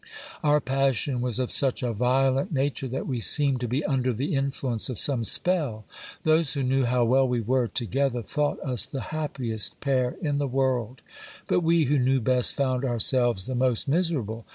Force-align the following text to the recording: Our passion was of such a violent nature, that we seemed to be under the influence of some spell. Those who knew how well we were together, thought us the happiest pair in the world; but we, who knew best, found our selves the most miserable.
Our 0.43 0.59
passion 0.59 1.21
was 1.21 1.37
of 1.37 1.51
such 1.51 1.83
a 1.83 1.93
violent 1.93 2.51
nature, 2.51 2.87
that 2.87 3.05
we 3.05 3.19
seemed 3.19 3.59
to 3.59 3.67
be 3.67 3.85
under 3.85 4.11
the 4.13 4.33
influence 4.33 4.89
of 4.89 4.97
some 4.97 5.23
spell. 5.23 5.85
Those 6.23 6.53
who 6.53 6.63
knew 6.63 6.85
how 6.85 7.05
well 7.05 7.27
we 7.27 7.39
were 7.39 7.67
together, 7.67 8.23
thought 8.23 8.59
us 8.61 8.83
the 8.87 9.01
happiest 9.13 9.79
pair 9.79 10.15
in 10.19 10.39
the 10.39 10.47
world; 10.47 11.03
but 11.45 11.59
we, 11.59 11.83
who 11.83 11.99
knew 11.99 12.19
best, 12.19 12.55
found 12.55 12.83
our 12.83 12.99
selves 12.99 13.45
the 13.45 13.53
most 13.53 13.87
miserable. 13.87 14.47